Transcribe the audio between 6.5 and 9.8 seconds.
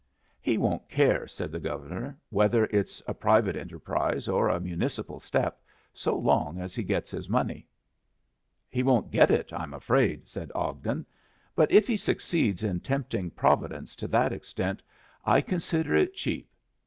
as he gets his money." "He won't get it, I'm